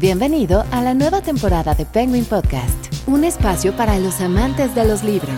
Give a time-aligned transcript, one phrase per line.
[0.00, 5.02] Bienvenido a la nueva temporada de Penguin Podcast, un espacio para los amantes de los
[5.02, 5.34] libros.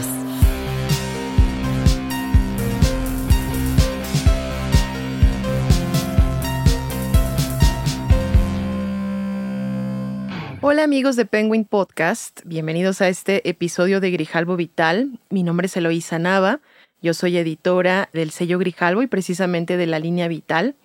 [10.61, 15.19] Hola amigos de Penguin Podcast, bienvenidos a este episodio de Grijalbo Vital.
[15.30, 16.61] Mi nombre es Eloísa Nava,
[17.00, 20.77] yo soy editora del sello Grijalbo y precisamente de la línea Vital.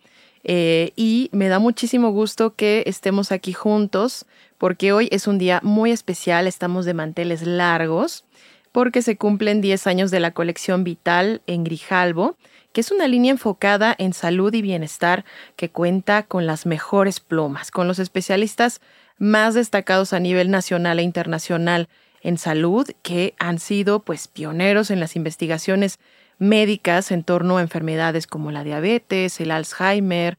[0.48, 4.27] Eh, y me da muchísimo gusto que estemos aquí juntos
[4.60, 8.26] porque hoy es un día muy especial, estamos de manteles largos
[8.71, 12.38] porque se cumplen 10 años de la colección Vital en Grijalbo,
[12.73, 17.71] que es una línea enfocada en salud y bienestar que cuenta con las mejores plumas,
[17.71, 18.82] con los especialistas
[19.18, 21.90] más destacados a nivel nacional e internacional
[22.21, 25.98] en salud que han sido pues pioneros en las investigaciones
[26.38, 30.38] médicas en torno a enfermedades como la diabetes, el Alzheimer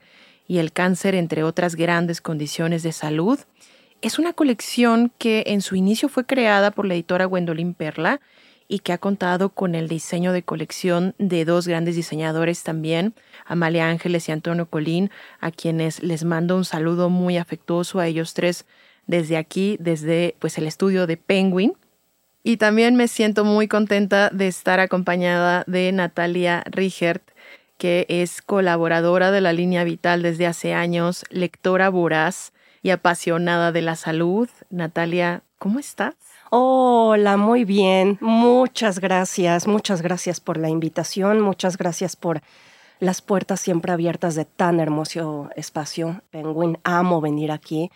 [0.49, 3.39] y el cáncer, entre otras grandes condiciones de salud.
[4.03, 8.21] Es una colección que en su inicio fue creada por la editora Gwendolyn Perla
[8.69, 13.89] y que ha contado con el diseño de colección de dos grandes diseñadores también, Amalia
[13.89, 18.67] Ángeles y Antonio Colín, a quienes les mando un saludo muy afectuoso a ellos tres
[19.07, 21.75] desde aquí, desde pues el estudio de Penguin.
[22.47, 27.33] Y también me siento muy contenta de estar acompañada de Natalia Richert,
[27.77, 32.53] que es colaboradora de la línea Vital desde hace años, lectora voraz
[32.85, 34.49] y apasionada de la salud.
[34.71, 36.15] Natalia, ¿cómo estás?
[36.51, 38.17] Hola, muy bien.
[38.21, 42.43] Muchas gracias, muchas gracias por la invitación, muchas gracias por
[43.01, 46.23] las puertas siempre abiertas de tan hermoso espacio.
[46.31, 47.91] Penguin, amo venir aquí.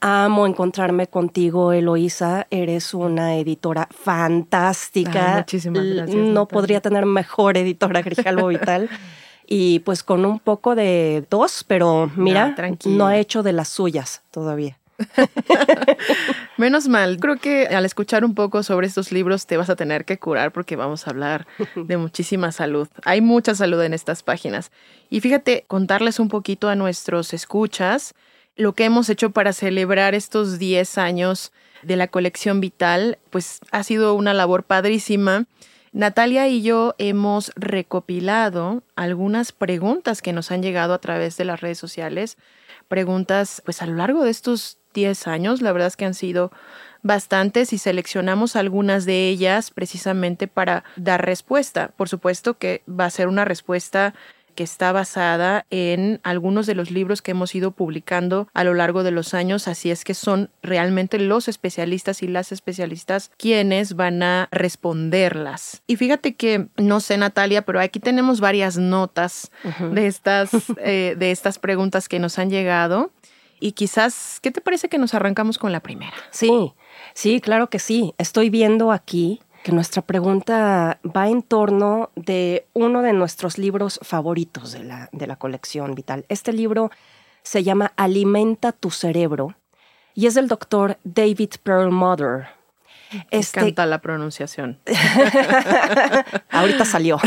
[0.00, 2.46] Amo encontrarme contigo, Eloísa.
[2.50, 5.36] Eres una editora fantástica.
[5.38, 6.16] muchísimas gracias.
[6.16, 8.90] No podría tener mejor editora Grijalbo Vital.
[9.46, 14.22] y pues con un poco de tos, pero mira, no ha hecho de las suyas
[14.30, 14.78] todavía.
[16.56, 20.04] Menos mal, creo que al escuchar un poco sobre estos libros te vas a tener
[20.04, 22.88] que curar porque vamos a hablar de muchísima salud.
[23.04, 24.70] Hay mucha salud en estas páginas.
[25.10, 28.14] Y fíjate, contarles un poquito a nuestros escuchas
[28.56, 33.82] lo que hemos hecho para celebrar estos 10 años de la colección Vital, pues ha
[33.82, 35.46] sido una labor padrísima.
[35.92, 41.60] Natalia y yo hemos recopilado algunas preguntas que nos han llegado a través de las
[41.60, 42.36] redes sociales,
[42.88, 46.52] preguntas pues a lo largo de estos 10 años, la verdad es que han sido
[47.02, 51.92] bastantes y seleccionamos algunas de ellas precisamente para dar respuesta.
[51.96, 54.14] Por supuesto que va a ser una respuesta
[54.54, 59.02] que está basada en algunos de los libros que hemos ido publicando a lo largo
[59.02, 64.22] de los años, así es que son realmente los especialistas y las especialistas quienes van
[64.22, 65.82] a responderlas.
[65.86, 69.50] Y fíjate que, no sé Natalia, pero aquí tenemos varias notas
[69.92, 73.12] de, estas, eh, de estas preguntas que nos han llegado.
[73.60, 76.14] Y quizás, ¿qué te parece que nos arrancamos con la primera?
[76.30, 76.74] Sí,
[77.14, 78.14] sí, claro que sí.
[78.18, 84.72] Estoy viendo aquí que nuestra pregunta va en torno de uno de nuestros libros favoritos
[84.72, 86.26] de la, de la colección Vital.
[86.28, 86.90] Este libro
[87.42, 89.54] se llama Alimenta tu cerebro
[90.14, 92.48] y es del doctor David Perlmutter.
[93.30, 94.80] Este, encanta la pronunciación.
[96.50, 97.18] Ahorita salió.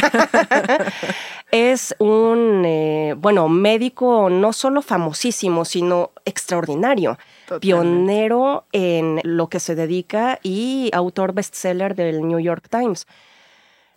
[1.52, 7.18] es un, eh, bueno, médico no solo famosísimo, sino extraordinario.
[7.60, 13.08] Pionero en lo que se dedica y autor bestseller del New York Times.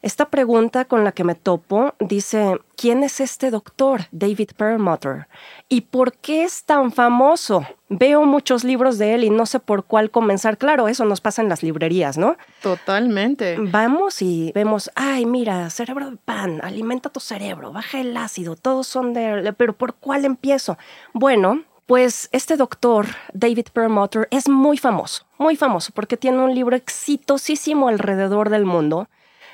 [0.03, 5.27] Esta pregunta con la que me topo dice, ¿quién es este doctor, David Perlmutter?
[5.69, 7.67] ¿Y por qué es tan famoso?
[7.91, 10.57] Veo muchos libros de él y no sé por cuál comenzar.
[10.57, 12.39] Claro, eso nos pasa en las librerías, ¿no?
[12.63, 13.57] Totalmente.
[13.59, 18.87] Vamos y vemos, ay, mira, cerebro de pan, alimenta tu cerebro, baja el ácido, todos
[18.87, 19.53] son de...
[19.59, 20.79] Pero ¿por cuál empiezo?
[21.13, 26.77] Bueno, pues este doctor, David Perlmutter, es muy famoso, muy famoso, porque tiene un libro
[26.77, 29.09] exitosísimo alrededor del mundo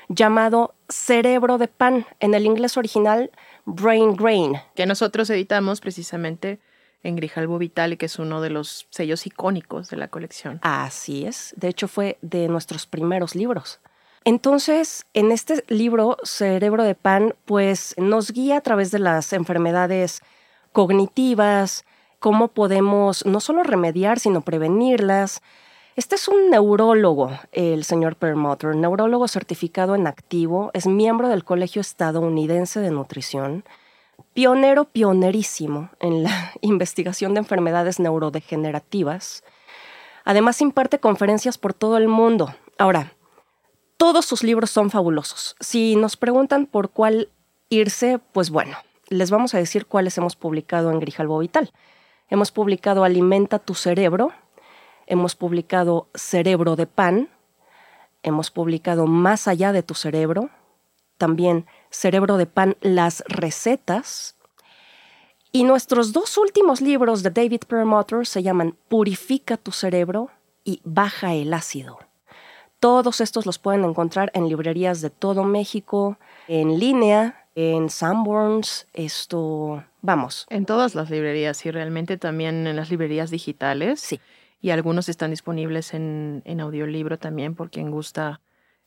[0.07, 3.31] llamado Cerebro de Pan, en el inglés original
[3.65, 4.53] Brain Grain.
[4.75, 6.59] Que nosotros editamos precisamente
[7.01, 10.59] en Grijalbo Vital, que es uno de los sellos icónicos de la colección.
[10.61, 13.79] Así es, de hecho fue de nuestros primeros libros.
[14.25, 20.21] Entonces, en este libro, Cerebro de Pan, pues nos guía a través de las enfermedades
[20.71, 21.83] cognitivas,
[22.27, 25.41] cómo podemos no solo remediar, sino prevenirlas.
[25.95, 31.79] Este es un neurólogo, el señor Perlmutter, neurólogo certificado en activo, es miembro del Colegio
[31.79, 33.63] Estadounidense de Nutrición,
[34.33, 39.45] pionero pionerísimo en la investigación de enfermedades neurodegenerativas.
[40.25, 42.53] Además imparte conferencias por todo el mundo.
[42.77, 43.13] Ahora,
[43.95, 45.55] todos sus libros son fabulosos.
[45.61, 47.29] Si nos preguntan por cuál
[47.69, 48.75] irse, pues bueno,
[49.07, 51.71] les vamos a decir cuáles hemos publicado en Grijalbo Vital.
[52.29, 54.31] Hemos publicado Alimenta tu cerebro,
[55.05, 57.29] hemos publicado Cerebro de pan,
[58.21, 60.49] hemos publicado Más allá de tu cerebro,
[61.17, 64.35] también Cerebro de pan, las recetas.
[65.53, 70.29] Y nuestros dos últimos libros de David Perlmutter se llaman Purifica tu cerebro
[70.65, 71.97] y Baja el ácido.
[72.81, 76.17] Todos estos los pueden encontrar en librerías de todo México,
[76.49, 80.45] en línea, en Sanborns, esto, vamos.
[80.51, 83.99] En todas las librerías y realmente también en las librerías digitales.
[83.99, 84.21] Sí.
[84.61, 88.41] Y algunos están disponibles en, en audiolibro también por quien gusta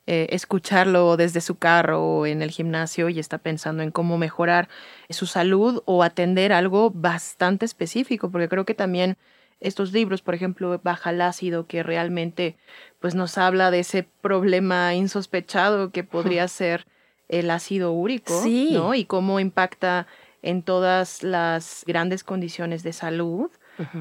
[0.07, 4.69] eh, escucharlo desde su carro o en el gimnasio y está pensando en cómo mejorar
[5.09, 9.17] su salud o atender algo bastante específico, porque creo que también
[9.59, 12.55] estos libros, por ejemplo, Baja el ácido, que realmente
[13.01, 16.87] pues nos habla de ese problema insospechado que podría ser
[17.31, 18.93] el ácido úrico, ¿no?
[18.93, 20.05] Y cómo impacta
[20.43, 23.49] en todas las grandes condiciones de salud,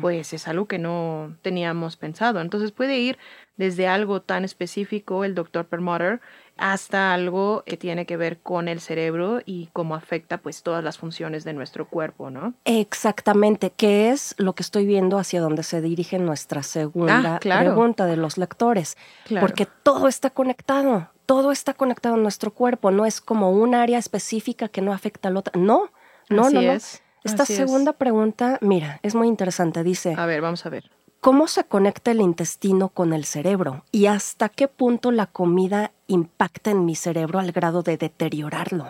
[0.03, 2.41] pues es algo que no teníamos pensado.
[2.43, 3.19] Entonces puede ir
[3.57, 6.21] desde algo tan específico, el doctor Permotter,
[6.61, 10.99] hasta algo que tiene que ver con el cerebro y cómo afecta pues todas las
[10.99, 12.53] funciones de nuestro cuerpo, ¿no?
[12.67, 18.05] Exactamente, que es lo que estoy viendo hacia donde se dirige nuestra segunda ah, pregunta
[18.05, 18.99] de los lectores,
[19.41, 23.99] porque todo está conectado todo está conectado en nuestro cuerpo, no es como un área
[23.99, 25.61] específica que no afecta al otro.
[25.61, 25.89] No,
[26.29, 29.85] no, no, Esta segunda pregunta, mira, es muy interesante.
[29.85, 30.15] Dice.
[30.19, 30.91] A ver, vamos a ver.
[31.21, 33.85] ¿Cómo se conecta el intestino con el cerebro?
[33.93, 38.87] ¿Y hasta qué punto la comida impacta en mi cerebro al grado de deteriorarlo?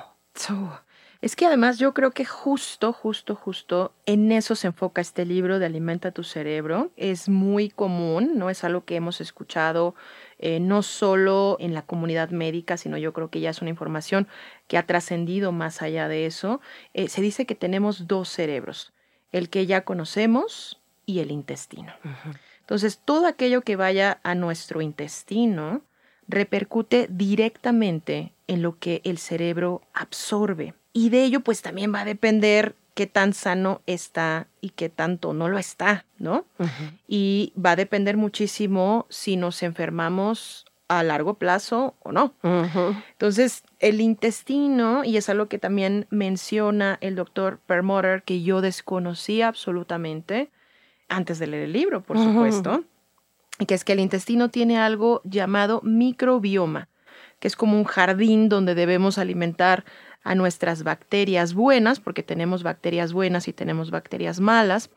[1.21, 5.59] Es que además yo creo que justo, justo, justo en eso se enfoca este libro
[5.59, 6.93] de Alimenta tu cerebro.
[6.97, 9.97] Es muy común, no es algo que hemos escuchado
[10.39, 14.29] eh, no solo en la comunidad médica, sino yo creo que ya es una información
[14.69, 16.61] que ha trascendido más allá de eso.
[16.95, 18.93] Eh, se dice que tenemos dos cerebros,
[19.33, 20.80] el que ya conocemos
[21.11, 21.93] y el intestino.
[22.61, 25.83] Entonces, todo aquello que vaya a nuestro intestino
[26.29, 30.75] repercute directamente en lo que el cerebro absorbe.
[30.93, 35.33] Y de ello pues también va a depender qué tan sano está y qué tanto
[35.33, 36.45] no lo está, ¿no?
[37.09, 42.35] Y va a depender muchísimo si nos enfermamos a largo plazo o no.
[42.43, 49.49] Entonces, el intestino, y es algo que también menciona el doctor Permotter, que yo desconocía
[49.49, 50.51] absolutamente
[51.11, 52.85] antes de leer el libro, por supuesto,
[53.59, 56.89] y que es que el intestino tiene algo llamado microbioma,
[57.39, 59.85] que es como un jardín donde debemos alimentar
[60.23, 64.91] a nuestras bacterias buenas, porque tenemos bacterias buenas y tenemos bacterias malas,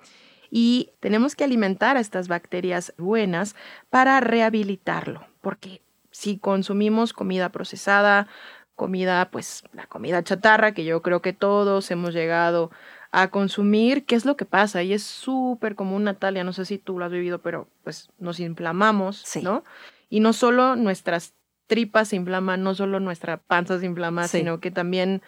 [0.50, 3.56] y tenemos que alimentar a estas bacterias buenas
[3.90, 5.82] para rehabilitarlo, porque
[6.12, 8.28] si consumimos comida procesada,
[8.76, 12.72] comida, pues la comida chatarra, que yo creo que todos hemos llegado
[13.16, 14.82] a consumir, ¿qué es lo que pasa?
[14.82, 18.40] Y es súper común, Natalia, no sé si tú lo has vivido, pero pues nos
[18.40, 19.64] inflamamos, ¿no?
[20.10, 21.36] Y no solo nuestras
[21.68, 25.22] tripas se inflaman, no solo nuestra panza se inflama, sino que también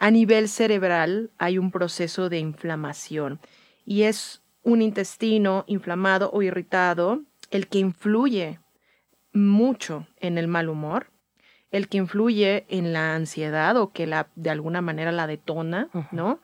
[0.00, 3.38] a nivel cerebral hay un proceso de inflamación.
[3.86, 8.58] Y es un intestino inflamado o irritado el que influye
[9.32, 11.06] mucho en el mal humor,
[11.70, 16.40] el que influye en la ansiedad o que la, de alguna manera la detona, ¿no?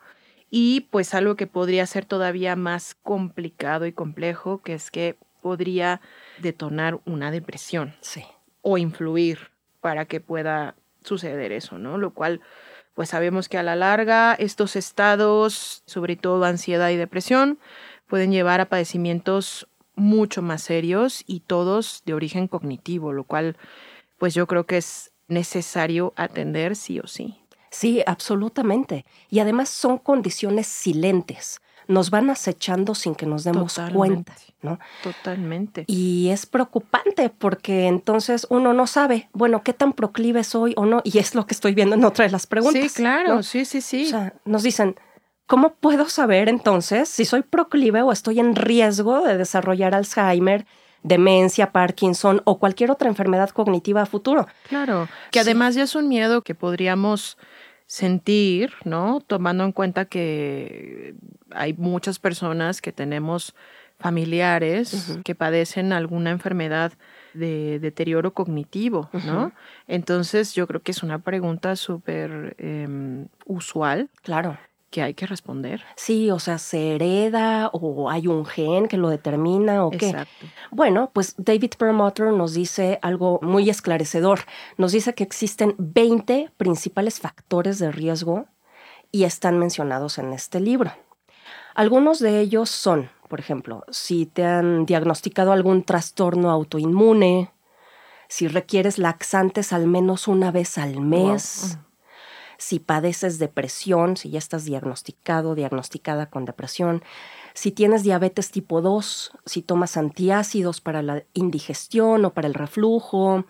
[0.57, 5.99] Y pues algo que podría ser todavía más complicado y complejo, que es que podría
[6.39, 7.93] detonar una depresión.
[7.99, 8.23] Sí
[8.67, 11.99] o influir para que pueda suceder eso, ¿no?
[11.99, 12.41] Lo cual,
[12.95, 17.59] pues sabemos que a la larga estos estados, sobre todo ansiedad y depresión,
[18.07, 23.55] pueden llevar a padecimientos mucho más serios y todos de origen cognitivo, lo cual,
[24.17, 27.37] pues yo creo que es necesario atender sí o sí.
[27.77, 29.05] Sí, absolutamente.
[29.29, 34.79] Y además son condiciones silentes nos van acechando sin que nos demos cuenta, ¿no?
[35.03, 35.83] Totalmente.
[35.87, 41.01] Y es preocupante porque entonces uno no sabe, bueno, qué tan proclive soy o no,
[41.03, 42.91] y es lo que estoy viendo en otra de las preguntas.
[42.91, 44.05] Sí, claro, sí, sí, sí.
[44.07, 44.95] O sea, nos dicen,
[45.45, 50.65] ¿cómo puedo saber entonces si soy proclive o estoy en riesgo de desarrollar Alzheimer,
[51.03, 54.47] demencia, Parkinson o cualquier otra enfermedad cognitiva a futuro.
[54.67, 57.37] Claro, que además ya es un miedo que podríamos
[57.85, 59.21] sentir, ¿no?
[59.25, 61.15] Tomando en cuenta que
[61.51, 63.55] hay muchas personas que tenemos
[63.99, 66.93] familiares que padecen alguna enfermedad
[67.33, 69.53] de deterioro cognitivo, ¿no?
[69.87, 74.09] Entonces yo creo que es una pregunta súper em, usual.
[74.21, 74.57] Claro
[74.95, 75.83] que hay que responder.
[75.97, 80.07] Sí, o sea, se hereda o hay un gen que lo determina o qué.
[80.07, 80.45] Exacto.
[80.71, 84.45] Bueno, pues David Perlmutter nos dice algo muy esclarecedor.
[84.77, 88.45] Nos dice que existen 20 principales factores de riesgo
[89.11, 90.93] y están mencionados en este libro.
[91.73, 97.51] Algunos de ellos son, por ejemplo, si te han diagnosticado algún trastorno autoinmune,
[98.29, 101.79] si requieres laxantes al menos una vez al mes,
[102.57, 107.03] si padeces depresión, si ya estás diagnosticado, diagnosticada con depresión,
[107.53, 113.45] si tienes diabetes tipo 2, si tomas antiácidos para la indigestión o para el reflujo,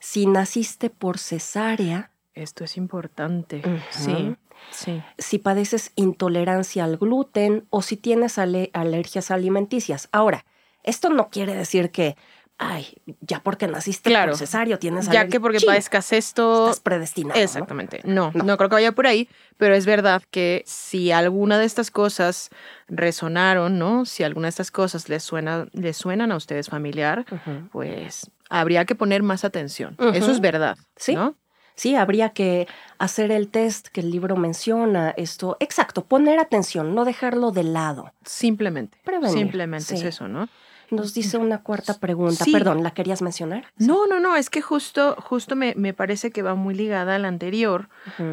[0.00, 2.10] si naciste por cesárea.
[2.34, 4.36] Esto es importante, sí.
[4.70, 5.02] Sí.
[5.18, 10.08] Si padeces intolerancia al gluten o si tienes alergias alimenticias.
[10.10, 10.46] Ahora,
[10.82, 12.16] esto no quiere decir que
[12.58, 12.86] ay,
[13.20, 16.66] ya porque naciste claro, cesario tienes Ya que porque padezcas esto...
[16.66, 17.40] Estás predestinado.
[17.40, 18.00] Exactamente.
[18.04, 18.30] ¿no?
[18.34, 18.56] ¿no?
[18.56, 22.50] creo que vaya por ahí, pero es verdad que si alguna de estas cosas
[22.88, 24.04] resonaron, ¿no?
[24.04, 27.24] Si alguna de estas cosas les, suena, les suenan a ustedes familiar,
[27.72, 29.96] pues habría que poner más atención.
[30.14, 31.14] Eso es verdad, ¿Sí?
[31.14, 31.34] ¿no?
[31.76, 32.68] Sí, habría que
[32.98, 38.12] hacer el test que el libro menciona, esto, exacto, poner atención, no dejarlo de lado.
[38.24, 38.98] Simplemente.
[39.28, 40.48] Simplemente es eso, ¿no?
[40.90, 42.44] Nos dice una cuarta pregunta.
[42.50, 43.64] Perdón, ¿la querías mencionar?
[43.76, 47.18] No, no, no, es que justo, justo me, me parece que va muy ligada a
[47.18, 47.88] la anterior,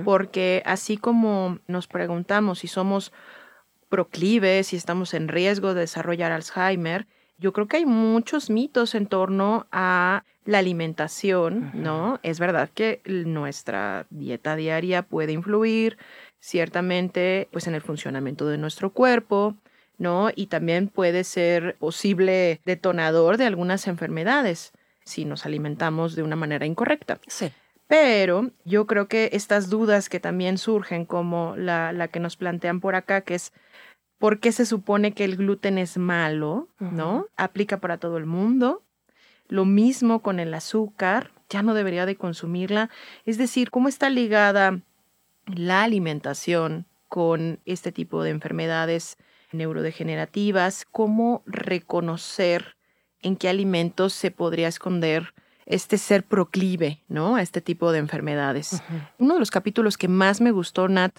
[0.05, 3.11] porque así como nos preguntamos si somos
[3.89, 9.07] proclives, si estamos en riesgo de desarrollar Alzheimer, yo creo que hay muchos mitos en
[9.07, 12.19] torno a la alimentación, ¿no?
[12.23, 15.97] Es verdad que nuestra dieta diaria puede influir
[16.39, 19.55] ciertamente pues en el funcionamiento de nuestro cuerpo,
[20.01, 20.31] ¿no?
[20.35, 24.73] Y también puede ser posible detonador de algunas enfermedades
[25.05, 27.19] si nos alimentamos de una manera incorrecta.
[27.27, 27.51] Sí.
[27.87, 32.79] Pero yo creo que estas dudas que también surgen, como la, la que nos plantean
[32.79, 33.53] por acá, que es
[34.17, 36.67] ¿por qué se supone que el gluten es malo?
[36.79, 37.27] ¿No?
[37.37, 38.81] Aplica para todo el mundo.
[39.49, 42.89] Lo mismo con el azúcar, ya no debería de consumirla.
[43.25, 44.79] Es decir, ¿cómo está ligada
[45.45, 49.17] la alimentación con este tipo de enfermedades
[49.53, 52.75] neurodegenerativas, cómo reconocer
[53.21, 55.33] en qué alimentos se podría esconder
[55.65, 57.35] este ser proclive, ¿no?
[57.35, 58.81] A este tipo de enfermedades.
[59.19, 61.13] Uno de los capítulos que más me gustó, Nat,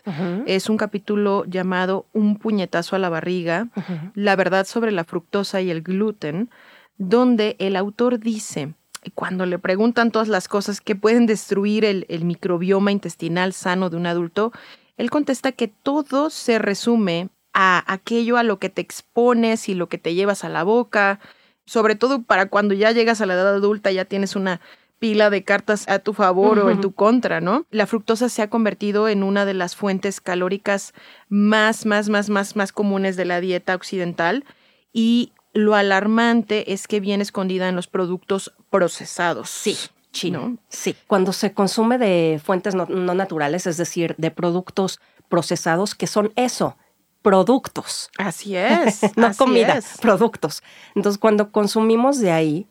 [0.47, 3.69] es un capítulo llamado Un puñetazo a la barriga,
[4.15, 6.51] la verdad sobre la fructosa y el gluten,
[6.99, 8.75] donde el autor dice,
[9.15, 13.97] cuando le preguntan todas las cosas que pueden destruir el, el microbioma intestinal sano de
[13.97, 14.53] un adulto,
[14.97, 19.89] él contesta que todo se resume a aquello a lo que te expones y lo
[19.89, 21.21] que te llevas a la boca,
[21.65, 24.61] sobre todo para cuando ya llegas a la edad adulta, ya tienes una
[24.99, 27.67] pila de cartas a tu favor o en tu contra, ¿no?
[27.73, 30.95] La fructosa se ha convertido en una de las fuentes calóricas
[31.29, 34.45] más, más, más, más, más comunes de la dieta occidental
[34.93, 39.51] y lo alarmante es que viene escondida en los productos procesados.
[39.51, 39.77] Sí.
[40.13, 40.59] Chino.
[40.69, 40.95] Sí.
[41.07, 46.77] Cuando se consume de fuentes no naturales, es decir, de productos procesados que son eso,
[47.23, 48.11] productos.
[48.19, 49.17] Así es.
[49.17, 50.63] no comida, productos.
[50.95, 52.69] Entonces, cuando consumimos de ahí,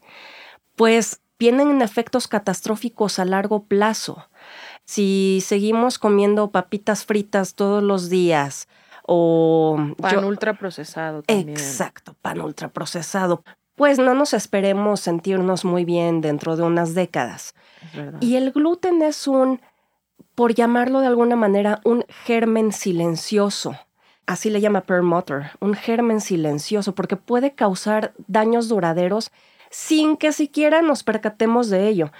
[0.75, 4.27] pues vienen efectos catastróficos a largo plazo.
[4.85, 8.67] Si seguimos comiendo papitas fritas todos los días
[9.07, 9.77] o...
[9.99, 11.49] Pan ultraprocesado también.
[11.49, 13.43] Exacto, pan ultraprocesado.
[13.75, 17.55] Pues no nos esperemos sentirnos muy bien dentro de unas décadas.
[18.19, 19.61] y el gluten es un,
[20.35, 23.75] por llamarlo de alguna manera, un germen silencioso
[24.25, 29.31] así le llama Perlmutter, un germen silencioso, porque puede causar daños duraderos
[29.69, 32.11] sin que siquiera nos percatemos de ello.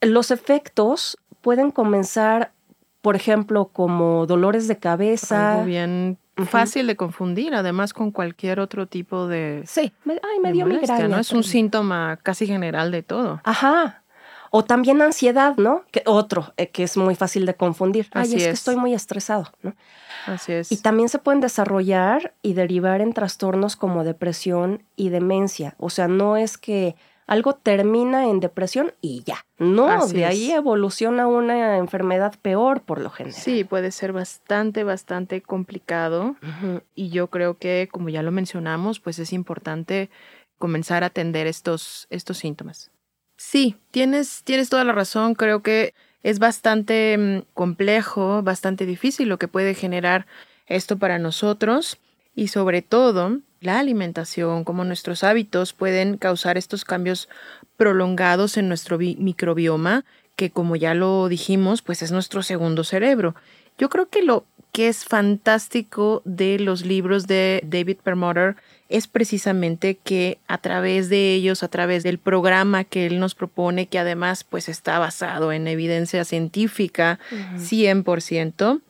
[0.00, 2.52] Los efectos pueden comenzar,
[3.00, 5.52] por ejemplo, como dolores de cabeza.
[5.52, 9.62] Algo bien fácil de confundir, además con cualquier otro tipo de.
[9.66, 11.08] Sí, ay, me dio migraña.
[11.08, 11.18] ¿no?
[11.18, 13.40] Es un síntoma casi general de todo.
[13.44, 14.02] Ajá.
[14.50, 15.82] O también ansiedad, ¿no?
[15.90, 18.08] Que otro eh, que es muy fácil de confundir.
[18.12, 19.74] Ay, es, que estoy muy estresado, ¿no?
[20.26, 20.72] Así es.
[20.72, 25.74] Y también se pueden desarrollar y derivar en trastornos como depresión y demencia.
[25.78, 29.46] O sea, no es que algo termina en depresión y ya.
[29.58, 33.40] No, de ahí evoluciona una enfermedad peor por lo general.
[33.40, 36.36] Sí, puede ser bastante, bastante complicado.
[36.94, 40.10] Y yo creo que, como ya lo mencionamos, pues es importante
[40.58, 42.90] comenzar a atender estos, estos síntomas.
[43.36, 45.34] Sí, tienes, tienes toda la razón.
[45.34, 50.26] Creo que es bastante mm, complejo, bastante difícil lo que puede generar
[50.66, 51.98] esto para nosotros
[52.34, 57.28] y sobre todo la alimentación, cómo nuestros hábitos pueden causar estos cambios
[57.76, 60.04] prolongados en nuestro microbioma,
[60.36, 63.34] que como ya lo dijimos, pues es nuestro segundo cerebro.
[63.78, 68.56] Yo creo que lo que es fantástico de los libros de David Perlmutter
[68.88, 73.86] es precisamente que a través de ellos, a través del programa que él nos propone,
[73.86, 77.18] que además pues está basado en evidencia científica
[77.56, 78.82] 100%,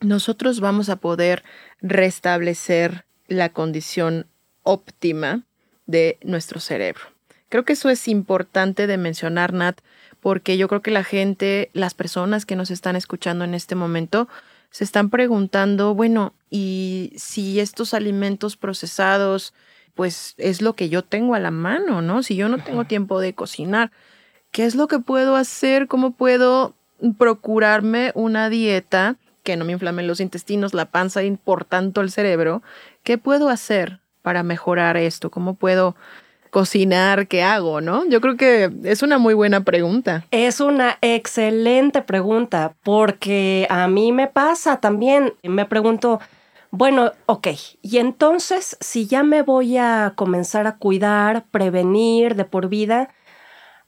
[0.00, 1.44] nosotros vamos a poder
[1.80, 4.26] restablecer la condición
[4.62, 5.44] óptima
[5.86, 7.02] de nuestro cerebro.
[7.48, 9.80] Creo que eso es importante de mencionar, Nat,
[10.20, 14.28] porque yo creo que la gente, las personas que nos están escuchando en este momento,
[14.70, 19.52] se están preguntando, bueno, ¿y si estos alimentos procesados,
[19.94, 22.22] pues es lo que yo tengo a la mano, ¿no?
[22.22, 23.90] Si yo no tengo tiempo de cocinar,
[24.52, 25.88] ¿qué es lo que puedo hacer?
[25.88, 26.74] ¿Cómo puedo
[27.18, 32.10] procurarme una dieta que no me inflame los intestinos, la panza y por tanto el
[32.10, 32.62] cerebro?
[33.02, 35.30] ¿Qué puedo hacer para mejorar esto?
[35.30, 35.96] ¿Cómo puedo
[36.50, 37.80] cocinar, ¿qué hago?
[37.80, 38.04] ¿No?
[38.06, 40.24] Yo creo que es una muy buena pregunta.
[40.30, 45.34] Es una excelente pregunta porque a mí me pasa también.
[45.42, 46.20] Me pregunto,
[46.70, 47.48] bueno, ok,
[47.82, 53.08] y entonces si ya me voy a comenzar a cuidar, prevenir de por vida,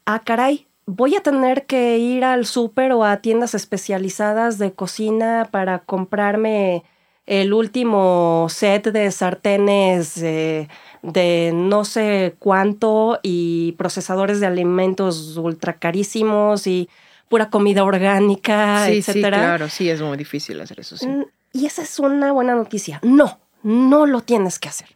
[0.04, 5.48] ah, caray, voy a tener que ir al súper o a tiendas especializadas de cocina
[5.50, 6.84] para comprarme
[7.26, 10.22] el último set de sartenes.
[10.22, 10.68] Eh,
[11.02, 16.88] de no sé cuánto y procesadores de alimentos ultra carísimos y
[17.28, 19.36] pura comida orgánica, sí, etcétera.
[19.36, 21.08] Sí, claro, sí, es muy difícil hacer eso, sí.
[21.08, 23.00] Mm, y esa es una buena noticia.
[23.02, 24.88] No, no lo tienes que hacer.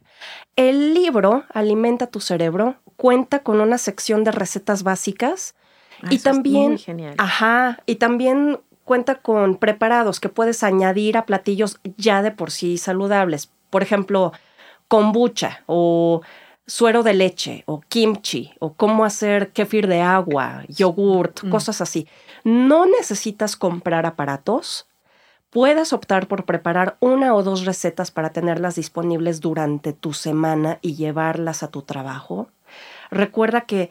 [0.55, 5.55] El libro Alimenta tu cerebro cuenta con una sección de recetas básicas
[6.03, 6.79] ah, y también,
[7.19, 12.79] ajá, y también cuenta con preparados que puedes añadir a platillos ya de por sí
[12.79, 13.51] saludables.
[13.69, 14.33] Por ejemplo,
[14.89, 16.23] kombucha o
[16.67, 21.51] suero de leche o kimchi o cómo hacer kefir de agua, yogurt, mm.
[21.51, 22.09] cosas así.
[22.45, 24.87] No necesitas comprar aparatos.
[25.51, 30.95] Puedes optar por preparar una o dos recetas para tenerlas disponibles durante tu semana y
[30.95, 32.51] llevarlas a tu trabajo.
[33.11, 33.91] Recuerda que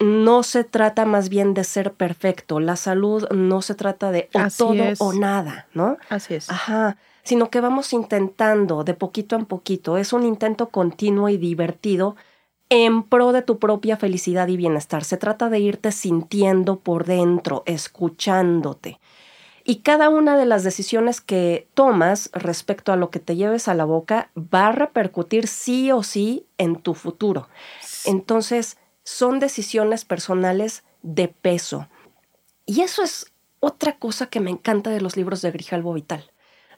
[0.00, 2.58] no se trata más bien de ser perfecto.
[2.58, 5.98] La salud no se trata de o todo o nada, ¿no?
[6.08, 6.50] Así es.
[6.50, 9.98] Ajá sino que vamos intentando de poquito en poquito.
[9.98, 12.16] Es un intento continuo y divertido
[12.68, 15.04] en pro de tu propia felicidad y bienestar.
[15.04, 19.00] Se trata de irte sintiendo por dentro, escuchándote.
[19.64, 23.74] Y cada una de las decisiones que tomas respecto a lo que te lleves a
[23.74, 27.48] la boca va a repercutir sí o sí en tu futuro.
[28.06, 28.78] Entonces,
[29.10, 31.88] son decisiones personales de peso.
[32.66, 36.30] Y eso es otra cosa que me encanta de los libros de Grijalbo Vital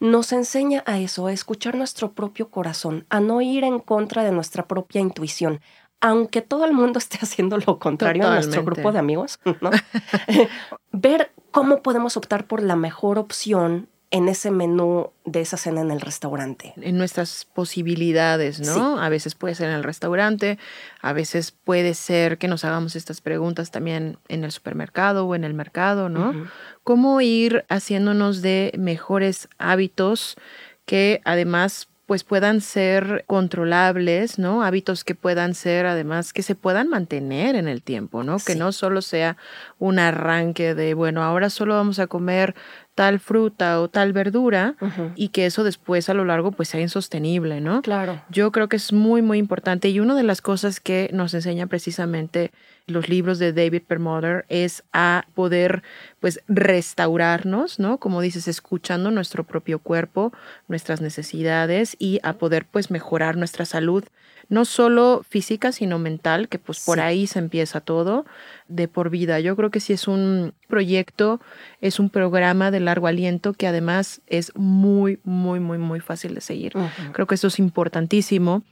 [0.02, 4.32] nos enseña a eso, a escuchar nuestro propio corazón, a no ir en contra de
[4.32, 5.60] nuestra propia intuición,
[6.00, 9.70] aunque todo el mundo esté haciendo lo contrario en nuestro grupo de amigos, ¿no?
[10.92, 15.90] ver cómo podemos optar por la mejor opción en ese menú de esa cena en
[15.90, 16.74] el restaurante.
[16.76, 19.00] En nuestras posibilidades, ¿no?
[19.00, 20.58] A veces puede ser en el restaurante,
[21.00, 25.44] a veces puede ser que nos hagamos estas preguntas también en el supermercado o en
[25.44, 26.46] el mercado, ¿no?
[26.84, 30.36] Cómo ir haciéndonos de mejores hábitos
[30.84, 34.62] que además pues puedan ser controlables, ¿no?
[34.62, 38.36] Hábitos que puedan ser además que se puedan mantener en el tiempo, ¿no?
[38.36, 39.38] Que no solo sea
[39.78, 42.54] un arranque de, bueno, ahora solo vamos a comer
[42.94, 44.74] tal fruta o tal verdura
[45.14, 47.80] y que eso después a lo largo pues sea insostenible, ¿no?
[47.80, 48.20] Claro.
[48.28, 51.66] Yo creo que es muy, muy importante y una de las cosas que nos enseña
[51.66, 52.52] precisamente
[52.86, 55.82] los libros de David Perlmutter es a poder
[56.20, 57.98] pues restaurarnos, ¿no?
[57.98, 60.32] Como dices, escuchando nuestro propio cuerpo,
[60.68, 64.04] nuestras necesidades y a poder pues mejorar nuestra salud
[64.48, 68.26] no solo física, sino mental, que pues por ahí se empieza todo
[68.68, 69.40] de por vida.
[69.40, 71.40] Yo creo que sí es un proyecto,
[71.80, 76.42] es un programa de largo aliento que además es muy, muy, muy, muy fácil de
[76.42, 76.74] seguir.
[77.12, 78.62] Creo que eso es importantísimo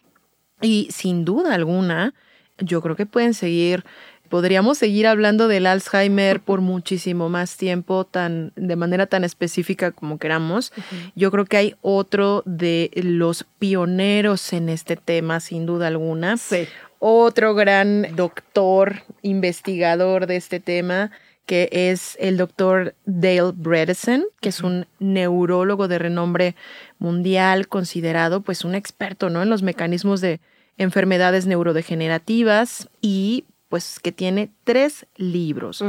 [0.60, 2.12] y sin duda alguna,
[2.60, 3.84] yo creo que pueden seguir
[4.30, 10.18] podríamos seguir hablando del Alzheimer por muchísimo más tiempo, tan, de manera tan específica como
[10.18, 10.72] queramos.
[11.14, 16.38] Yo creo que hay otro de los pioneros en este tema, sin duda alguna.
[16.38, 16.66] Sí.
[17.00, 21.10] Otro gran doctor, investigador de este tema,
[21.44, 26.54] que es el doctor Dale Bredesen, que es un neurólogo de renombre
[27.00, 29.42] mundial, considerado pues un experto ¿no?
[29.42, 30.38] en los mecanismos de
[30.76, 35.84] enfermedades neurodegenerativas y pues que tiene tres libros,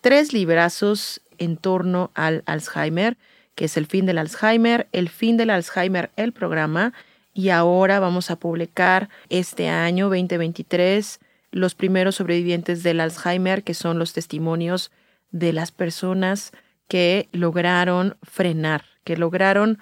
[0.00, 3.16] tres librazos en torno al Alzheimer,
[3.54, 6.92] que es el fin del Alzheimer, el fin del Alzheimer, el programa,
[7.34, 11.20] y ahora vamos a publicar este año 2023
[11.52, 14.90] los primeros sobrevivientes del Alzheimer, que son los testimonios
[15.30, 16.52] de las personas
[16.88, 19.78] que lograron frenar, que lograron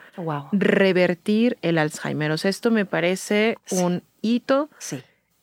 [0.52, 2.30] revertir el Alzheimer.
[2.30, 4.68] O sea, esto me parece un hito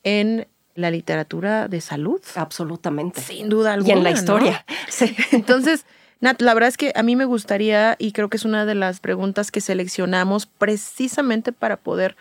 [0.02, 2.20] en la literatura de salud.
[2.34, 3.20] Absolutamente.
[3.20, 3.94] Sin duda alguna.
[3.94, 4.64] Y en la historia.
[4.88, 5.14] Sí.
[5.32, 5.84] Entonces,
[6.20, 8.74] Nat, la verdad es que a mí me gustaría, y creo que es una de
[8.74, 12.16] las preguntas que seleccionamos precisamente para poder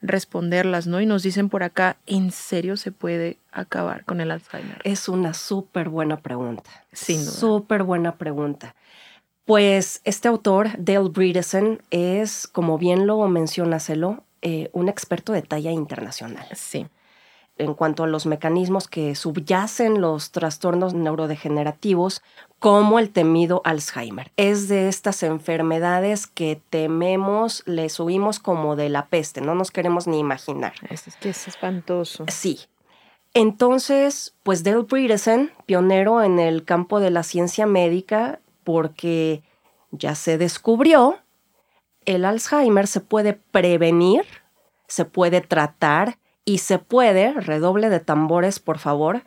[0.00, 1.00] responderlas, ¿no?
[1.00, 4.80] Y nos dicen por acá, ¿en serio se puede acabar con el Alzheimer?
[4.84, 6.70] Es una súper buena pregunta.
[6.92, 7.32] Sin duda.
[7.32, 8.74] Súper buena pregunta.
[9.44, 15.42] Pues este autor, Dale Bredesen, es, como bien lo menciona Celo, eh, un experto de
[15.42, 16.46] talla internacional.
[16.54, 16.86] Sí
[17.56, 22.22] en cuanto a los mecanismos que subyacen los trastornos neurodegenerativos,
[22.58, 24.32] como el temido Alzheimer.
[24.36, 30.06] Es de estas enfermedades que tememos, les huimos como de la peste, no nos queremos
[30.06, 30.72] ni imaginar.
[30.88, 32.24] Es que es espantoso.
[32.28, 32.60] Sí.
[33.34, 39.42] Entonces, pues Dale Bredesen, pionero en el campo de la ciencia médica, porque
[39.90, 41.18] ya se descubrió,
[42.04, 44.24] el Alzheimer se puede prevenir,
[44.88, 49.22] se puede tratar y se puede, redoble de tambores, por favor,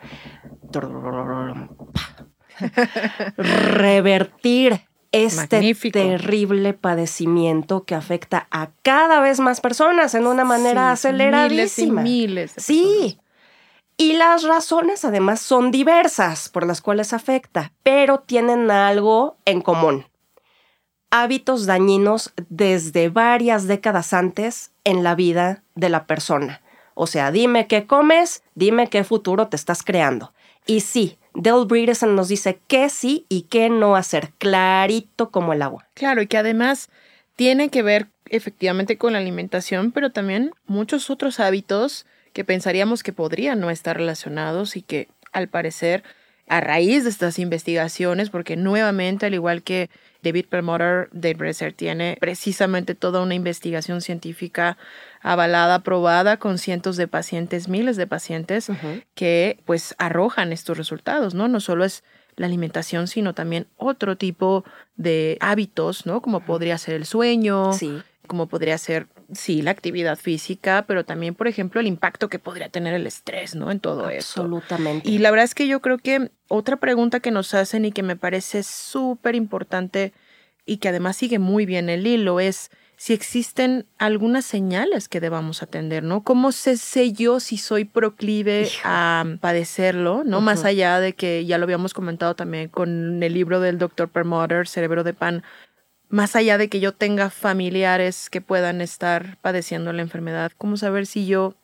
[3.37, 12.01] revertir este terrible padecimiento que afecta a cada vez más personas en una manera aceleradísima.
[12.01, 13.19] Miles, sí.
[13.97, 20.05] Y las razones además son diversas por las cuales afecta, pero tienen algo en común.
[21.09, 26.61] Hábitos dañinos desde varias décadas antes en la vida de la persona
[26.99, 30.33] o sea, dime qué comes, dime qué futuro te estás creando.
[30.65, 35.61] Y sí, Del Bredesen nos dice qué sí y qué no hacer, clarito como el
[35.61, 35.87] agua.
[35.93, 36.89] Claro, y que además
[37.35, 42.07] tiene que ver efectivamente con la alimentación, pero también muchos otros hábitos
[42.37, 46.03] que pensaríamos que podrían no estar relacionados y que al parecer
[46.47, 49.89] a raíz de estas investigaciones, porque nuevamente, al igual que
[50.21, 54.77] David Perlmutter, Dave Bresser tiene precisamente toda una investigación científica
[55.21, 58.69] avalada, aprobada con cientos de pacientes, miles de pacientes
[59.15, 61.47] que pues arrojan estos resultados, ¿no?
[61.47, 62.03] No solo es
[62.35, 64.63] la alimentación, sino también otro tipo
[64.95, 66.21] de hábitos, ¿no?
[66.21, 67.99] Como podría ser el sueño, sí.
[68.27, 72.69] como podría ser sí, la actividad física, pero también, por ejemplo, el impacto que podría
[72.69, 73.71] tener el estrés, ¿no?
[73.71, 74.41] En todo esto.
[74.41, 75.09] Absolutamente.
[75.09, 78.03] Y la verdad es que yo creo que otra pregunta que nos hacen y que
[78.03, 80.13] me parece súper importante
[80.65, 85.61] y que además sigue muy bien el hilo es si existen algunas señales que debamos
[85.61, 86.23] atender, ¿no?
[86.23, 90.41] ¿Cómo sé, sé yo si soy proclive a padecerlo, ¿no?
[90.41, 94.67] Más allá de que ya lo habíamos comentado también con el libro del doctor Permotter,
[94.67, 95.43] Cerebro de Pan,
[96.09, 101.05] más allá de que yo tenga familiares que puedan estar padeciendo la enfermedad, ¿cómo saber
[101.05, 101.55] si yo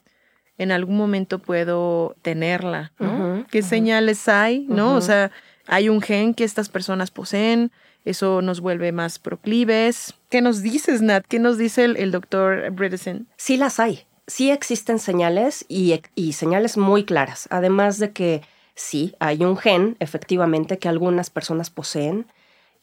[0.58, 2.92] en algún momento puedo tenerla?
[3.00, 3.46] ¿no?
[3.50, 4.66] ¿Qué señales hay?
[4.70, 4.96] ¿No?
[4.96, 5.32] O sea,
[5.68, 7.72] hay un gen que estas personas poseen,
[8.06, 10.14] eso nos vuelve más proclives.
[10.30, 11.26] ¿Qué nos dices, Nat?
[11.28, 13.28] ¿Qué nos dice el, doctor Bredesen?
[13.38, 14.06] Sí las hay.
[14.28, 17.48] Sí existen señales y, y señales muy claras.
[17.50, 18.42] Además de que
[18.76, 22.26] sí, hay un gen, efectivamente, que algunas personas poseen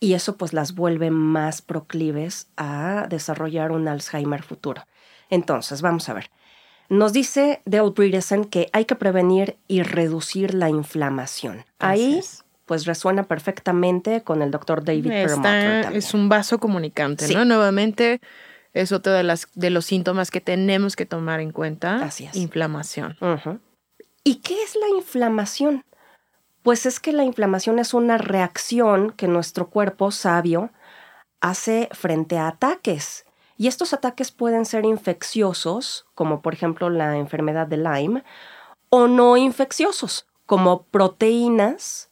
[0.01, 4.87] y eso pues las vuelve más proclives a desarrollar un Alzheimer futuro.
[5.29, 6.31] Entonces, vamos a ver.
[6.89, 11.65] Nos dice Dale Bredesen que hay que prevenir y reducir la inflamación.
[11.79, 12.21] Ahí
[12.67, 17.45] pues resuena perfectamente con el doctor David Perlmutter Es un vaso comunicante, ¿no?
[17.45, 18.21] Nuevamente
[18.73, 21.97] es otro de, las, de los síntomas que tenemos que tomar en cuenta.
[22.05, 22.37] Así es.
[22.37, 23.17] Inflamación.
[24.23, 25.85] ¿Y qué es la inflamación?
[26.63, 30.71] Pues es que la inflamación es una reacción que nuestro cuerpo sabio
[31.41, 33.25] hace frente a ataques.
[33.57, 38.25] Y estos ataques pueden ser infecciosos, como por ejemplo la enfermedad de Lyme,
[38.89, 42.11] o no infecciosos, como proteínas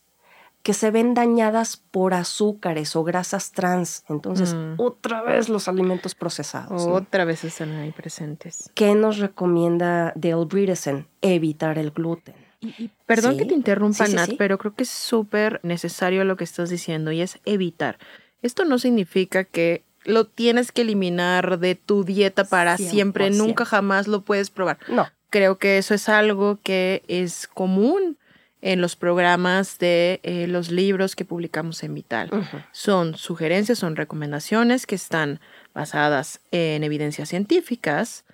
[0.62, 4.04] que se ven dañadas por azúcares o grasas trans.
[4.08, 4.74] Entonces, mm.
[4.76, 6.86] otra vez los alimentos procesados.
[6.86, 8.70] Otra vez están ahí presentes.
[8.74, 11.06] ¿Qué nos recomienda Dale Bredesen?
[11.22, 12.47] Evitar el gluten.
[12.60, 16.70] Y, perdón que te interrumpa, Nat, pero creo que es súper necesario lo que estás
[16.70, 17.98] diciendo y es evitar.
[18.42, 24.08] Esto no significa que lo tienes que eliminar de tu dieta para siempre, nunca jamás
[24.08, 24.78] lo puedes probar.
[24.88, 25.08] No.
[25.30, 28.16] Creo que eso es algo que es común
[28.60, 32.30] en los programas de eh, los libros que publicamos en Vital.
[32.72, 35.40] Son sugerencias, son recomendaciones que están
[35.74, 38.24] basadas en evidencias científicas,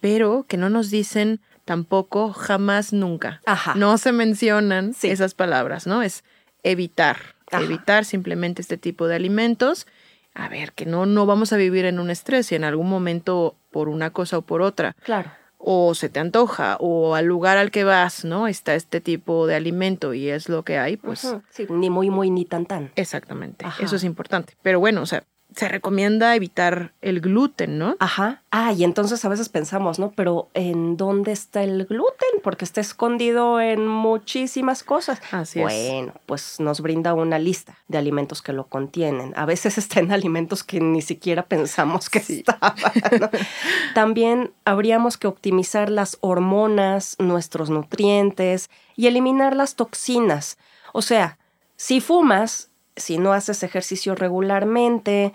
[0.00, 3.40] pero que no nos dicen tampoco, jamás, nunca.
[3.46, 3.74] Ajá.
[3.74, 5.08] No se mencionan Sí.
[5.10, 6.02] esas palabras, ¿no?
[6.02, 6.24] Es
[6.62, 7.16] evitar,
[7.50, 7.62] Ajá.
[7.62, 9.86] evitar simplemente este tipo de alimentos.
[10.34, 13.54] A ver, que no, no vamos a vivir en un estrés y en algún momento
[13.70, 15.30] por una cosa o por otra, Claro.
[15.58, 18.48] o se te antoja, o al lugar al que vas, ¿no?
[18.48, 21.42] Está este tipo de alimento y es lo que hay, pues Ujú.
[21.50, 22.90] Sí, ni muy, muy, ni tan, tan.
[22.96, 23.82] exactamente, Ajá.
[23.84, 24.54] eso es importante.
[24.62, 25.22] Pero bueno, o sea,
[25.54, 27.96] se recomienda evitar el gluten, ¿no?
[28.00, 28.42] Ajá.
[28.50, 30.12] Ah, y entonces a veces pensamos, ¿no?
[30.12, 32.40] Pero ¿en dónde está el gluten?
[32.42, 35.20] Porque está escondido en muchísimas cosas.
[35.30, 35.64] Así es.
[35.64, 39.32] bueno, pues nos brinda una lista de alimentos que lo contienen.
[39.36, 42.74] A veces está en alimentos que ni siquiera pensamos que estaban.
[43.20, 43.30] ¿no?
[43.94, 50.58] También habríamos que optimizar las hormonas, nuestros nutrientes y eliminar las toxinas.
[50.92, 51.38] O sea,
[51.76, 55.32] si fumas, si no haces ejercicio regularmente,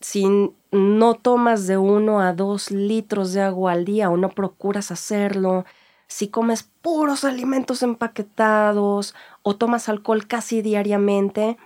[0.00, 0.26] si
[0.70, 5.64] no tomas de uno a dos litros de agua al día o no procuras hacerlo,
[6.06, 11.56] si comes puros alimentos empaquetados o tomas alcohol casi diariamente,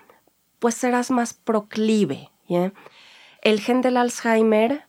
[0.59, 2.31] pues serás más proclive.
[3.42, 4.85] El gen del Alzheimer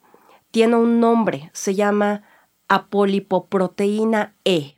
[0.51, 2.23] tiene un nombre, se llama
[2.67, 4.75] apolipoproteína E.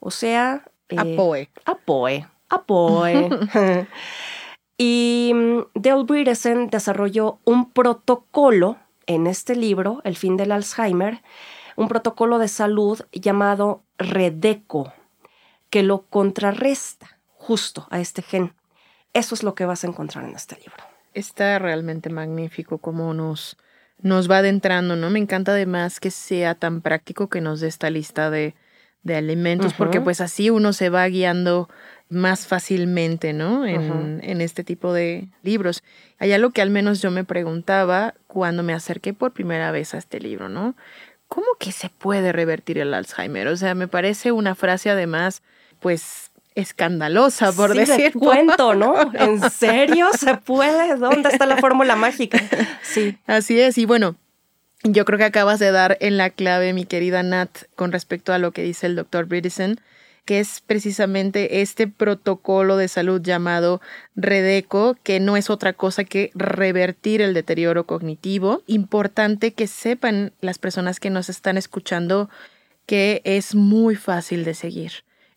[0.00, 0.64] O sea...
[0.88, 1.50] eh, Apoe.
[1.64, 2.26] Apoe.
[2.48, 3.28] Apoe.
[4.78, 11.22] y mm, Dale Bredesen desarrolló un protocolo en este libro, El fin del Alzheimer,
[11.76, 14.92] un protocolo de salud llamado Redeco,
[15.70, 18.54] que lo contrarresta justo a este gen.
[19.12, 20.82] Eso es lo que vas a encontrar en este libro.
[21.14, 23.56] Está realmente magnífico como nos,
[24.00, 25.08] nos va adentrando, ¿no?
[25.08, 28.54] Me encanta además que sea tan práctico que nos dé esta lista de,
[29.06, 31.68] de alimentos, porque pues así uno se va guiando
[32.08, 33.64] más fácilmente, ¿no?
[33.66, 35.82] En, en este tipo de libros.
[36.18, 39.98] Hay algo que al menos yo me preguntaba cuando me acerqué por primera vez a
[39.98, 40.74] este libro, ¿no?
[41.28, 43.48] ¿Cómo que se puede revertir el Alzheimer?
[43.48, 45.42] O sea, me parece una frase además,
[45.80, 48.94] pues, escandalosa, por Sí, decir cuento, ¿no?
[49.14, 50.96] ¿En serio se puede?
[50.96, 52.40] ¿Dónde está la fórmula mágica?
[52.82, 53.18] Sí.
[53.26, 54.16] Así es, y bueno,
[54.92, 58.38] yo creo que acabas de dar en la clave, mi querida Nat, con respecto a
[58.38, 59.80] lo que dice el doctor Bridison,
[60.24, 63.80] que es precisamente este protocolo de salud llamado
[64.16, 68.62] Redeco, que no es otra cosa que revertir el deterioro cognitivo.
[68.66, 72.28] Importante que sepan las personas que nos están escuchando
[72.86, 74.92] que es muy fácil de seguir.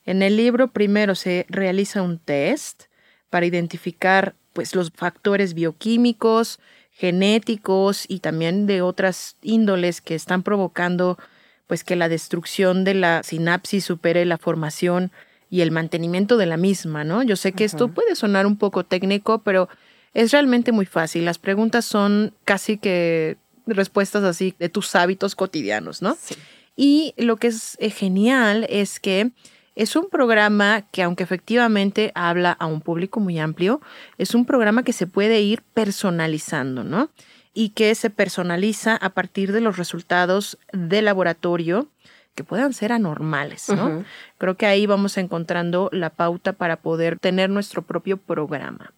[0.05, 2.83] En el libro primero se realiza un test
[3.29, 6.59] para identificar pues los factores bioquímicos,
[6.99, 11.17] genéticos y también de otras índoles que están provocando
[11.65, 15.11] pues que la destrucción de la sinapsis supere la formación
[15.49, 17.23] y el mantenimiento de la misma, ¿no?
[17.23, 19.69] Yo sé que esto puede sonar un poco técnico, pero
[20.13, 21.23] es realmente muy fácil.
[21.23, 26.17] Las preguntas son casi que respuestas así de tus hábitos cotidianos, ¿no?
[26.21, 26.35] Sí.
[26.75, 29.31] Y lo que es eh, genial es que
[29.79, 33.79] es un programa que aunque efectivamente habla a un público muy amplio,
[34.17, 37.09] es un programa que se puede ir personalizando, ¿no?
[37.53, 41.87] Y que se personaliza a partir de los resultados de laboratorio
[42.35, 44.03] que puedan ser anormales, ¿no?
[44.37, 48.93] Creo que ahí vamos encontrando la pauta para poder tener nuestro propio programa.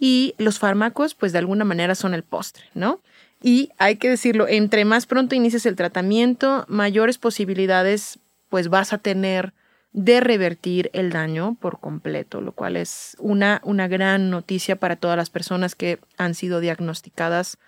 [0.00, 3.00] Y los fármacos, pues de alguna manera son el postre, ¿no?
[3.42, 8.18] Y hay que decirlo, entre más pronto inicies el tratamiento, mayores posibilidades
[8.48, 9.54] pues vas a tener
[9.92, 15.16] de revertir el daño por completo, lo cual es una, una gran noticia para todas
[15.16, 17.58] las personas que han sido diagnosticadas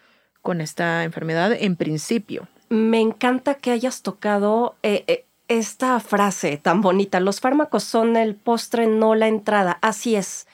[0.40, 2.48] con esta enfermedad en principio.
[2.68, 7.20] Me encanta que hayas tocado eh, eh, esta frase tan bonita.
[7.20, 9.78] Los fármacos son el postre, no la entrada.
[9.82, 10.46] Así es.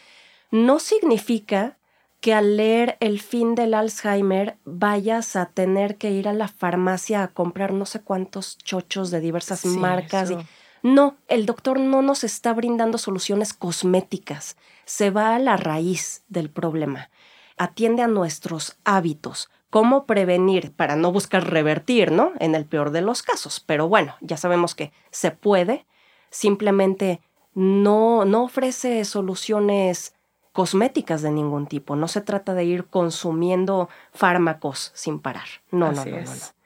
[0.51, 1.77] No significa
[2.21, 7.23] que al leer El fin del Alzheimer vayas a tener que ir a la farmacia
[7.23, 10.31] a comprar no sé cuántos chochos de diversas Sí, marcas.
[10.33, 10.37] y-.
[10.83, 14.57] No, el doctor no nos está brindando soluciones cosméticas.
[14.85, 17.11] Se va a la raíz del problema.
[17.57, 19.51] Atiende a nuestros hábitos.
[19.71, 22.33] ¿Cómo prevenir para no buscar revertir, no?
[22.39, 23.61] En el peor de los casos.
[23.61, 25.87] Pero bueno, ya sabemos que se puede.
[26.31, 27.21] Simplemente
[27.55, 30.15] no, no ofrece soluciones
[30.53, 31.97] cosméticas de ningún tipo.
[31.97, 35.47] No se trata de ir consumiendo fármacos sin parar.
[35.71, 36.58] No, no, Así no, no, no.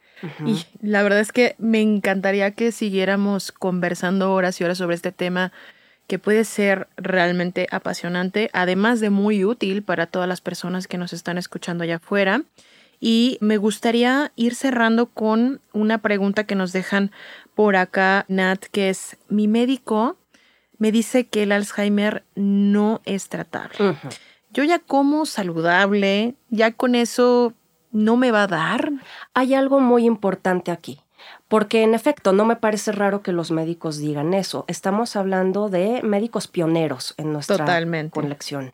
[0.47, 5.13] Y la verdad es que me encantaría que siguiéramos conversando horas y horas sobre este
[5.13, 5.53] tema
[6.07, 11.13] que puede ser realmente apasionante, además de muy útil para todas las personas que nos
[11.13, 12.43] están escuchando allá afuera.
[13.01, 17.11] Y me gustaría ir cerrando con una pregunta que nos dejan
[17.55, 20.17] por acá, Nat, que es, mi médico
[20.79, 23.97] me dice que el Alzheimer no es tratable.
[24.51, 27.55] Yo ya como saludable, ya con eso
[27.93, 28.91] no me va a dar.
[29.35, 31.01] Hay algo muy importante aquí.
[31.47, 34.65] Porque en efecto, no me parece raro que los médicos digan eso.
[34.67, 38.13] Estamos hablando de médicos pioneros en nuestra Totalmente.
[38.13, 38.73] colección.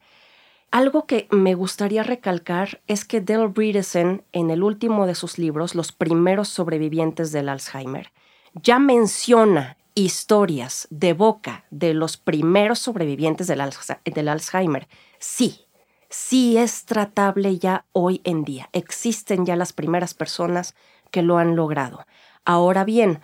[0.70, 5.74] Algo que me gustaría recalcar es que Del Bredesen, en el último de sus libros,
[5.74, 8.12] Los primeros sobrevivientes del Alzheimer,
[8.54, 14.88] ya menciona historias de boca de los primeros sobrevivientes del Alzheimer.
[15.18, 15.66] Sí,
[16.08, 18.68] sí es tratable ya hoy en día.
[18.72, 20.74] Existen ya las primeras personas
[21.10, 22.06] que lo han logrado.
[22.44, 23.20] Ahora bien,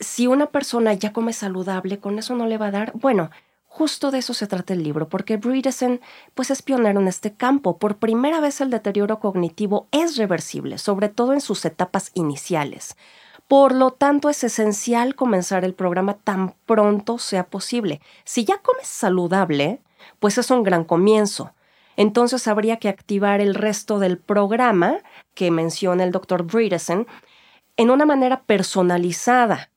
[0.00, 3.30] si una persona ya come saludable, con eso no le va a dar, bueno,
[3.74, 6.02] Justo de eso se trata el libro, porque Bredesen
[6.34, 7.78] pues es pionero en este campo.
[7.78, 12.98] Por primera vez el deterioro cognitivo es reversible, sobre todo en sus etapas iniciales.
[13.48, 18.02] Por lo tanto, es esencial comenzar el programa tan pronto sea posible.
[18.24, 19.80] Si ya comes saludable,
[20.20, 21.54] pues es un gran comienzo.
[21.96, 24.98] Entonces habría que activar el resto del programa
[25.34, 27.06] que menciona el doctor Bredesen
[27.76, 29.70] en una manera personalizada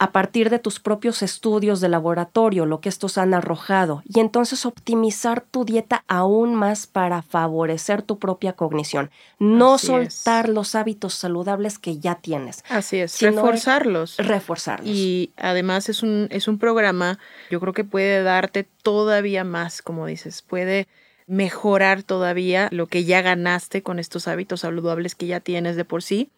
[0.00, 4.64] a partir de tus propios estudios de laboratorio, lo que estos han arrojado, y entonces
[4.64, 9.10] optimizar tu dieta aún más para favorecer tu propia cognición.
[9.38, 12.64] No soltar los hábitos saludables que ya tienes.
[12.70, 14.16] Así es, reforzarlos.
[14.16, 14.88] Reforzarlos.
[14.88, 17.18] Y además es un, es un programa,
[17.50, 20.88] yo creo que puede darte todavía más, como dices, puede
[21.30, 26.02] mejorar todavía lo que ya ganaste con estos hábitos saludables que ya tienes de por
[26.02, 26.28] sí,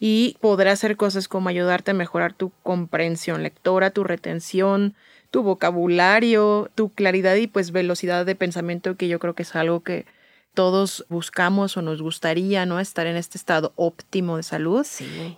[0.00, 4.94] y podrá hacer cosas como ayudarte a mejorar tu comprensión lectora, tu retención,
[5.30, 9.80] tu vocabulario, tu claridad y pues velocidad de pensamiento que yo creo que es algo
[9.80, 10.06] que
[10.54, 12.80] todos buscamos o nos gustaría, ¿no?
[12.80, 14.86] Estar en este estado óptimo de salud.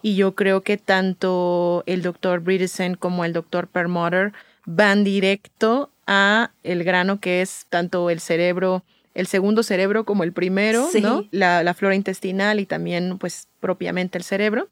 [0.03, 4.33] Y yo creo que tanto el doctor Bridesen como el doctor Permotter
[4.67, 10.33] van directo a el grano que es tanto el cerebro el segundo cerebro como el
[10.33, 11.25] primero, ¿no?
[11.31, 14.69] La, flora intestinal y también, pues, propiamente el cerebro.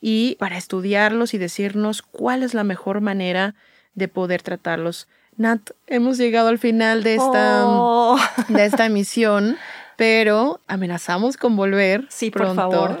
[0.00, 3.54] Y para estudiarlos y decirnos cuál es la mejor manera
[3.94, 5.08] de poder tratarlos.
[5.36, 8.18] Nat, hemos llegado al final de esta, oh.
[8.48, 9.56] de esta emisión,
[9.96, 13.00] pero amenazamos con volver sí, pronto por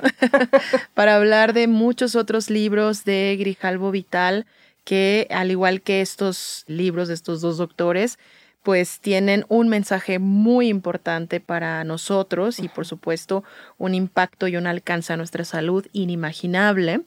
[0.94, 4.46] para hablar de muchos otros libros de Grijalvo Vital
[4.84, 8.18] que, al igual que estos libros de estos dos doctores,
[8.68, 13.42] pues tienen un mensaje muy importante para nosotros y por supuesto
[13.78, 17.00] un impacto y un alcance a nuestra salud inimaginable.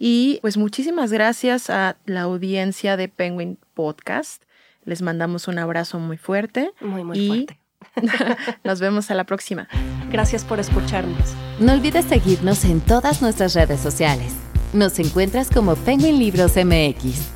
[0.00, 4.42] Y pues muchísimas gracias a la audiencia de Penguin Podcast.
[4.84, 6.72] Les mandamos un abrazo muy fuerte.
[6.80, 7.60] Muy, muy fuerte.
[8.64, 9.68] Nos vemos a la próxima.
[10.10, 11.36] Gracias por escucharnos.
[11.60, 14.34] No olvides seguirnos en todas nuestras redes sociales.
[14.72, 17.35] Nos encuentras como Penguin Libros MX.